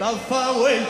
[0.00, 0.84] طفوا تجاوب ويلي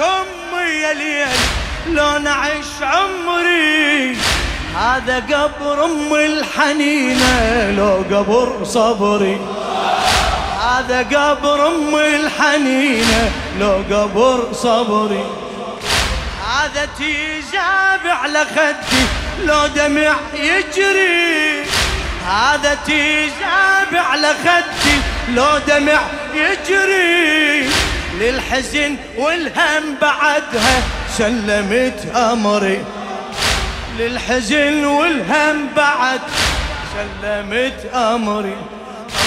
[0.00, 1.28] أمي يا ليل
[1.88, 4.16] لو نعيش عمري.
[4.76, 9.40] هذا قبر امي الحنينه لو قبر صبري.
[10.62, 13.30] هذا قبر امي الحنينه
[13.60, 15.24] لو قبر صبري.
[16.48, 19.04] هذا تيجاب على خدي
[19.44, 21.64] لو دمع يجري.
[22.26, 24.96] هذا تيجاب على خدي
[25.34, 26.00] لو دمع
[26.34, 27.70] يجري.
[28.20, 30.82] للحزن والهم بعدها
[31.18, 32.84] سلمت أمري.
[33.98, 36.20] للحزن والهم بعد
[36.94, 38.56] سلمت أمري.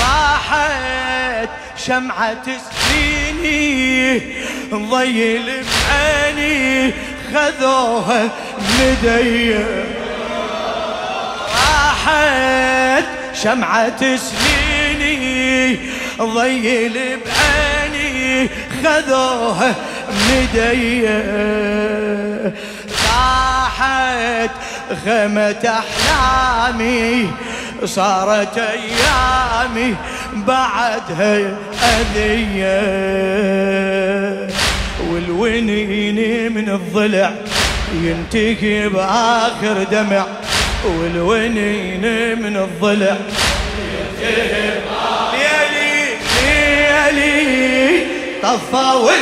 [0.01, 1.49] راحت
[1.85, 4.19] شمعة سنيني
[4.73, 6.93] ضيل بعيني
[7.33, 8.29] خذوها
[8.79, 9.55] مدي
[11.55, 13.05] راحت
[13.43, 15.79] شمعة سنيني
[16.21, 17.70] ضيل بعيني
[18.83, 19.75] خذوها
[20.29, 21.07] مدي
[23.07, 24.51] راحت
[25.05, 27.29] خمة أحلامي
[27.85, 29.95] صارت أيامي
[30.33, 32.81] بعدها أذية.
[35.09, 37.31] والونين من الضلع
[37.93, 40.25] ينتهي بآخر دمع.
[40.85, 42.01] والونين
[42.41, 43.17] من الضلع
[43.81, 44.71] ينتهي
[45.33, 46.17] ليلي
[47.11, 48.00] ليلي
[48.43, 49.21] طفى وال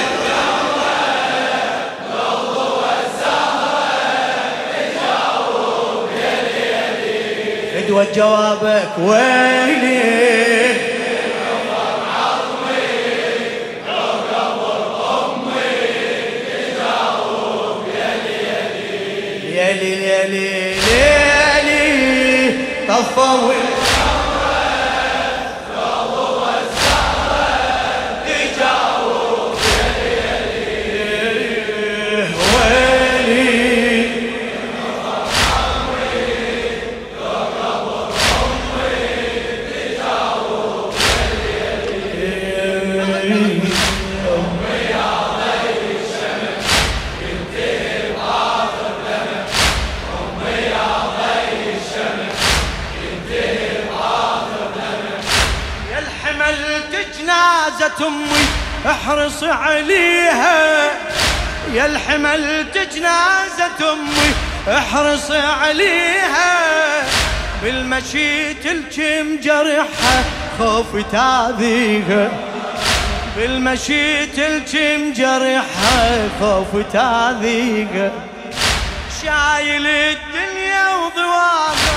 [7.73, 9.99] فدوى جوابك ويلي
[19.43, 20.73] ليلي ليلي
[21.65, 22.51] ليلي
[22.87, 23.53] طفوا
[58.01, 58.45] أمي
[58.85, 60.91] أحرص عليها.
[61.73, 62.65] يا الحمل
[62.95, 64.33] جنازة أمي
[64.77, 66.59] أحرص عليها.
[67.63, 70.23] بالمشيت الكم جرحها
[70.59, 72.29] خوف تاذيها.
[73.37, 78.11] بالمشيت الكم جرحها خوف تاذيها.
[79.21, 81.88] شايل الدنيا وضواغا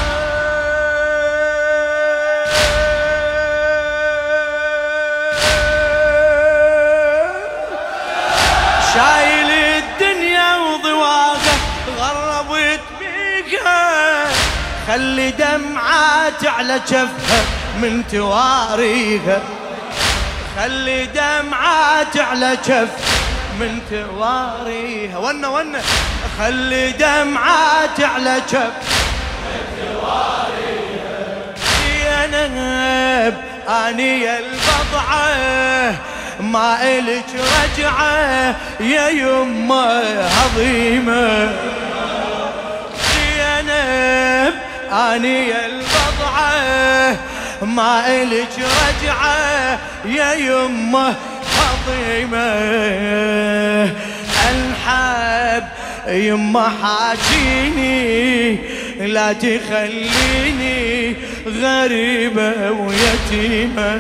[14.93, 17.43] خلي دمعات على جفها
[17.83, 19.43] من تواريها
[20.59, 22.89] خلي دمعات على جف
[23.61, 25.81] من تواريها ونا ونا
[26.39, 28.73] خلي دمعات على جف
[32.05, 33.35] يا نهب
[33.69, 35.95] اني يا البضعة
[36.41, 41.53] ما إلك رجعة يا يمة عظيمة.
[44.93, 47.17] آني البضعه
[47.63, 51.15] ما إلك رجعه يا يمه
[51.59, 52.53] عظيمه
[54.51, 55.65] انحب
[56.09, 58.59] يما حاجيني
[59.01, 61.17] لا تخليني
[61.47, 63.93] غريبة ويتيمة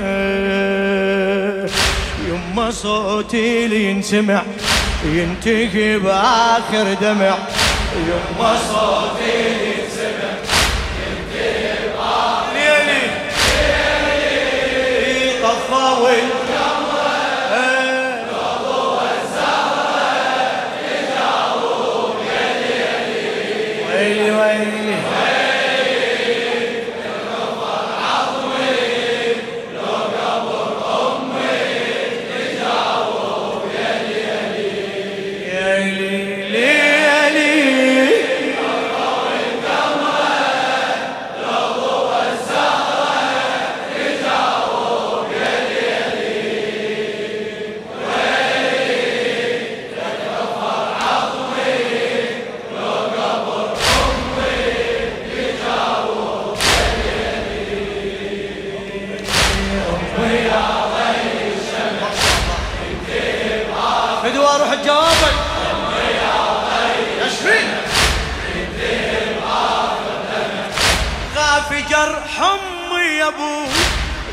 [2.28, 4.42] يما صوتي اللي ينسمع
[5.04, 7.38] ينتهي بآخر دمع.
[7.96, 9.81] يما صوتي اللي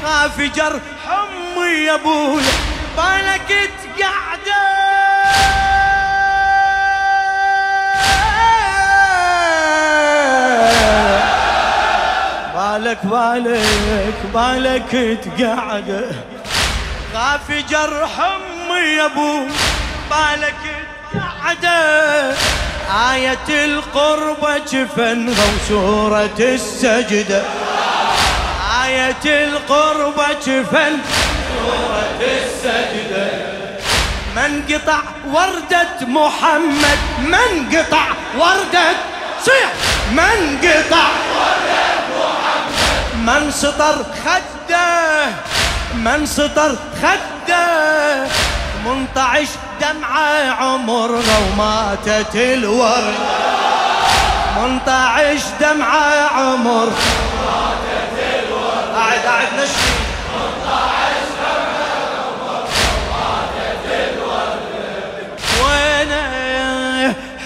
[0.03, 2.41] غافي جرح امي يا أبوي
[2.97, 4.69] بالك تقعده
[12.55, 16.15] بالك بالك بالك تقعد
[17.15, 19.47] غافي جرح امي يا أبو
[20.09, 20.55] بالك
[21.13, 21.65] تقعد
[23.11, 27.43] آية القربة جفن وسورة السجدة.
[28.89, 30.93] آية القربة جفن.
[31.65, 33.29] سورة السجدة
[34.35, 34.99] من قطع
[35.33, 38.05] وردة محمد من قطع
[38.37, 38.87] وردة
[39.45, 39.69] صيح.
[40.11, 41.89] من قطع وردة
[43.15, 45.25] من سطر خده
[45.93, 48.27] من سطر خده.
[48.85, 49.47] منطعش
[49.81, 53.13] دمعة عمرنا وماتت الورد.
[54.57, 56.91] منطعش دمعة عمر
[58.95, 59.47] قاعد قاعد
[65.63, 66.11] وين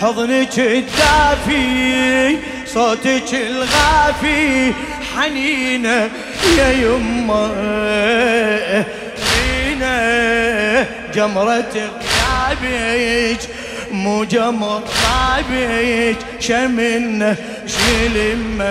[0.01, 2.37] حضنك الدافي؟
[2.73, 4.73] صوتك الغافي.
[5.15, 6.09] حنينة
[6.57, 7.47] يا يمه.
[9.15, 10.85] فينا
[11.15, 13.39] جمرة غيابك.
[13.91, 16.17] مو جمر غابك.
[16.39, 17.35] شمنا
[17.67, 18.63] شلمة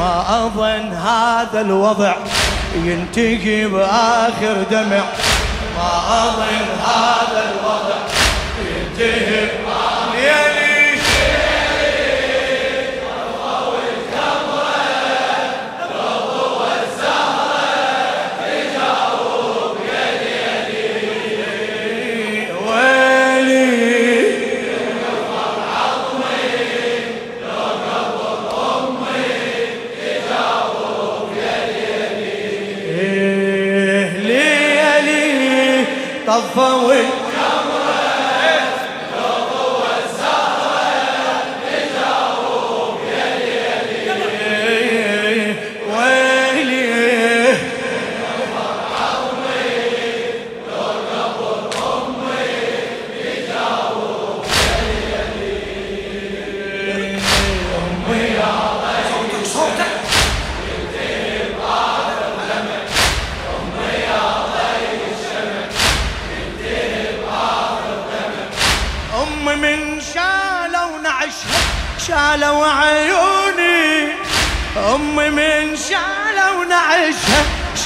[0.00, 2.14] ما أظن هذا الوضع
[2.74, 5.04] ينتهي بآخر دمع.
[5.76, 5.92] ما
[6.24, 7.98] أظن هذا الوضع
[8.70, 9.59] ينتهي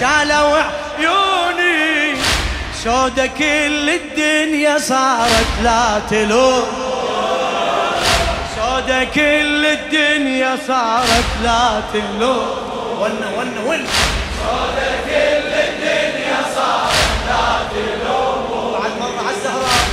[0.00, 0.62] شالوا
[0.98, 2.16] عيوني.
[2.84, 6.64] سودة كل الدنيا صارت لا تلوم.
[8.56, 12.46] سودة كل الدنيا صارت لا تلوم.
[13.00, 13.86] ون ون ون
[14.40, 18.72] سودة كل الدنيا صارت لا تلوم.
[18.72, 19.84] بعد مرة على الزهراء.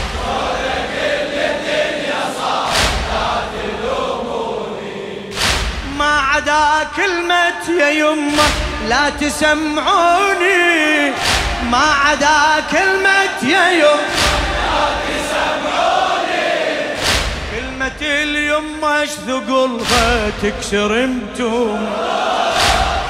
[6.32, 8.48] عدا كلمة يا يمة.
[8.90, 11.10] لا تسمعوني
[11.72, 14.00] ما عدا كلمة يا يمه
[14.66, 16.52] لا تسمعوني
[17.52, 21.86] كلمة اليمه اش ثقلها تكسر امتم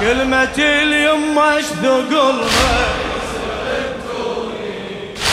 [0.00, 2.86] كلمة اليمه اش ثقلها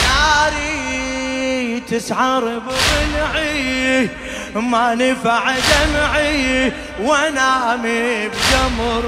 [0.04, 4.08] ناري تسعر بضلعي
[4.54, 9.02] ما نفع دمعي وانامي بجمر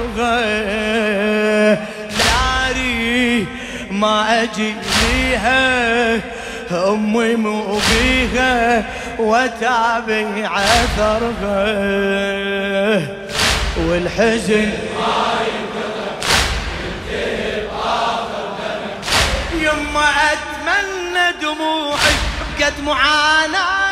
[2.17, 3.47] ناري
[3.91, 6.19] ما أجي بيها
[6.71, 8.85] امي مو بيها
[9.19, 11.63] واتابع اثرها
[13.77, 14.69] والحزن
[19.53, 22.15] يما أتمنى دموعي
[22.59, 23.82] بقد معاناتي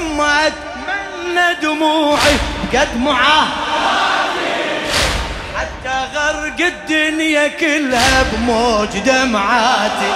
[0.00, 2.36] يما اتمنى دموعي
[2.74, 3.50] قد معاناتي
[5.56, 10.12] حتى غرق الدنيا كلها بموج دمعاتي.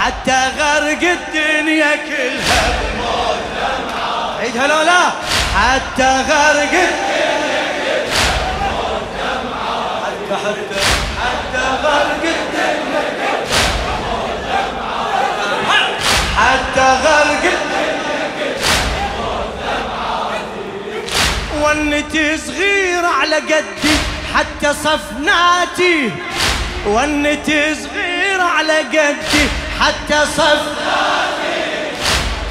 [0.00, 4.40] حتى غرق الدنيا كلها بموج دمعاتي.
[4.40, 5.02] عيدها لو لا
[5.56, 10.24] حتى غرق الدنيا كلها بموج دمعاتي.
[10.26, 10.36] حتى
[11.22, 13.40] حتى غرق الدنيا كلها
[13.86, 16.00] بموج دمعاتي.
[16.36, 17.44] حتى غرق
[21.70, 23.94] ونتي صغير على قدي
[24.34, 26.10] حتى صفناتي
[26.86, 29.44] ونتي صغير على قدي
[29.80, 30.62] حتى صف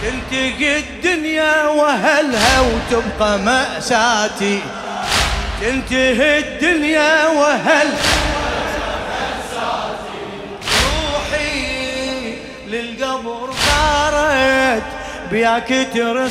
[0.02, 4.60] تنتقي الدنيا وهلها وتبقى مأساتي.
[5.62, 7.88] تنتهي الدنيا وهل
[10.82, 12.36] روحي
[12.68, 14.84] للقبر صارت
[15.32, 15.88] بياك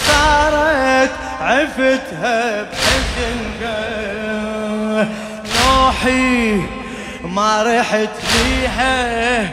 [0.07, 1.27] صارت.
[1.40, 3.38] عفتها بحزن
[5.57, 6.61] نوحي
[7.25, 9.49] ما رحت فيها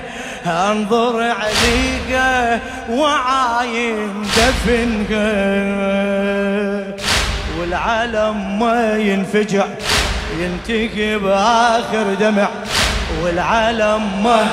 [0.45, 5.25] انظر عليها وعاين دفنها.
[7.59, 9.65] والعالم ما ينفجع
[10.39, 12.47] ينتهي بآخر دمع.
[13.23, 14.47] والعالم ما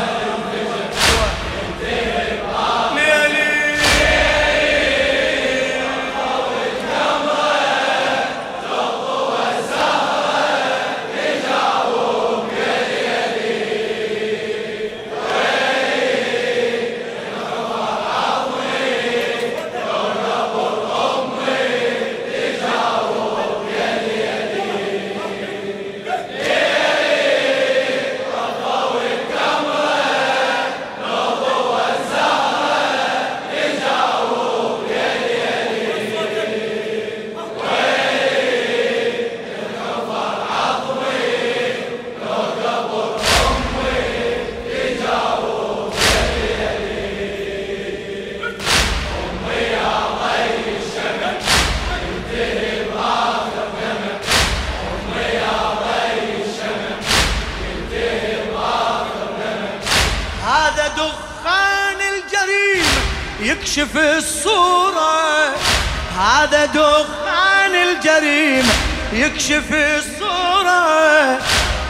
[66.42, 68.72] هذا دخان الجريمة
[69.12, 71.38] يكشف الصورة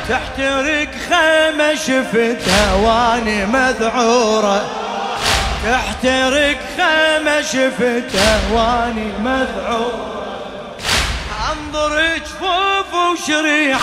[0.08, 4.70] تحترق خيمة شفتها واني مذعورة.
[5.64, 10.24] تحترق خيمة شفتها واني مذعورة.
[11.52, 13.80] انظر جفوف وشريعة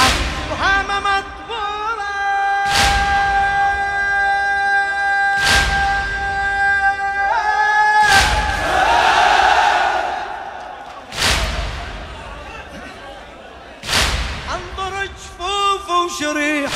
[16.20, 16.70] وهمة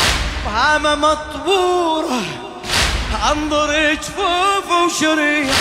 [0.46, 2.22] وهامة مطبورة.
[3.32, 5.56] انظر جفوف وشريح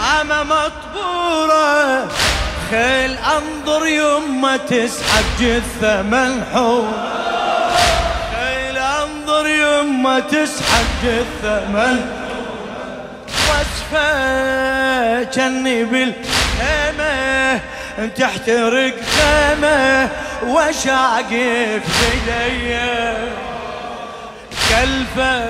[0.00, 2.08] هامة مطبورة.
[2.70, 7.10] خيل انظر يمه تسحب جثة منحورة
[8.34, 12.20] خيل انظر يمه تسحب جثة منحورة
[13.48, 17.60] واسفة جني بالهيمة
[18.16, 20.08] تحترق خيمة
[20.46, 23.14] وشاقف بيديه
[24.68, 25.40] كلفة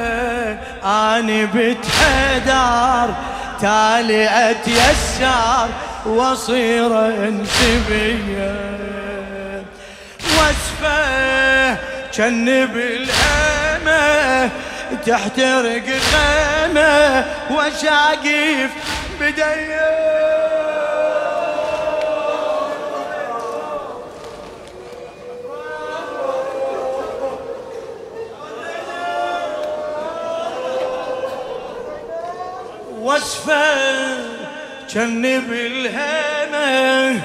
[0.85, 3.15] أني بتحدار
[3.61, 5.69] تالي اتيسر
[6.07, 8.55] وأصير انسبية.
[10.25, 11.77] وصفة
[12.15, 14.51] جن بالهمه
[15.07, 18.71] تحترق خيمه وشاقف
[19.21, 19.91] بدية.
[33.11, 34.17] وصفة
[34.95, 37.21] جنب الهمة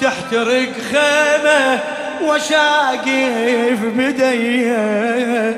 [0.00, 1.80] تحترق خيمة
[2.22, 5.56] وشاقف بديه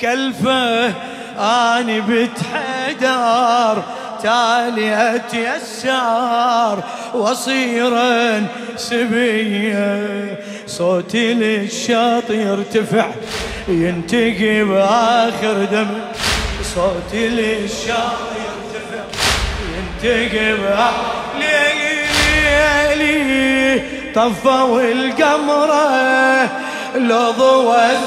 [0.00, 0.92] كلفة
[1.38, 3.84] آني بتحدار
[4.22, 6.82] تالي اتيسر
[7.14, 10.38] وصيرا سبية.
[10.66, 13.06] صوتي للشاطئ يرتفع
[13.68, 15.88] ينتقي بآخر دم.
[16.74, 18.43] صوتي للشاطئ
[20.04, 20.90] تقبع
[22.98, 23.82] ليلي
[24.14, 26.44] طفوا القمرة
[26.96, 27.98] لو ضوت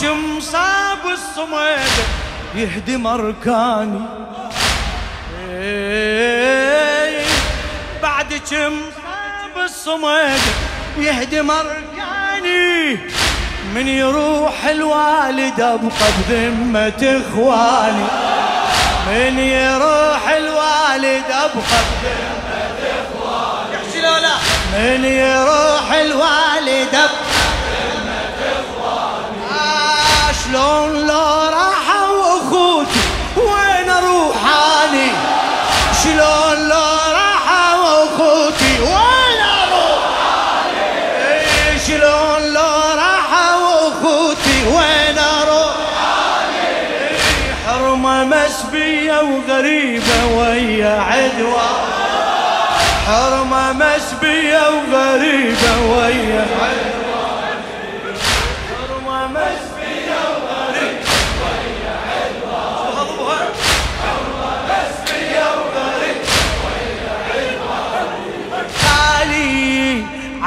[0.00, 1.90] كم صاب الصمد
[2.54, 4.00] يهدم أركاني.
[8.02, 10.40] بعد كم صاب الصمد
[10.98, 12.98] يهدم أركاني.
[13.74, 18.06] من يروح الوالد أبقى بذمة إخواني.
[19.06, 23.84] من يروح الوالد أبقى بذمة إخواني.
[24.74, 27.33] من يروح الوالد أبقى
[30.54, 31.23] شلون لو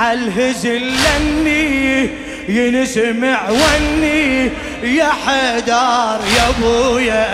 [0.08, 2.10] عالهزل لني
[2.50, 4.52] ينسمع وني.
[4.84, 7.26] يا حدار يا أبويا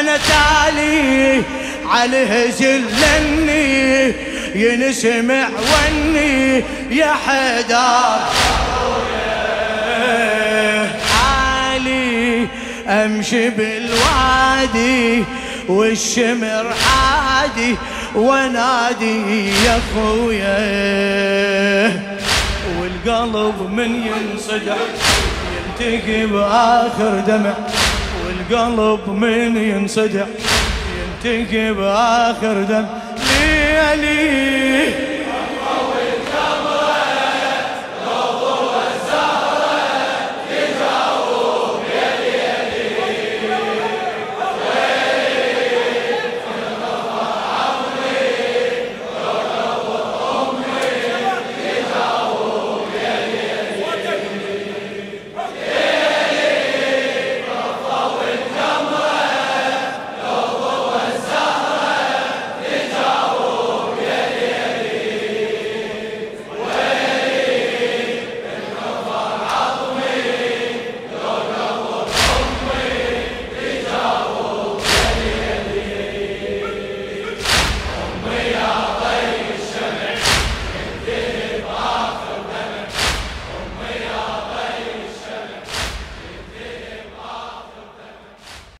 [0.00, 1.42] أنا تالي
[1.90, 4.14] عالهزل لني
[4.54, 6.64] ينسمع وني.
[6.90, 8.20] يا حدار
[11.22, 12.46] عالي
[12.88, 15.24] أمشي بالوادي
[15.68, 17.76] والشمر عادي.
[18.14, 20.60] ونادي يا خويا.
[22.80, 24.76] والقلب من ينصدع
[25.56, 27.54] ينتقي بآخر دمع.
[28.26, 30.26] والقلب من ينصدع
[31.24, 32.88] ينتقي بآخر دمع.
[33.40, 35.09] ليلي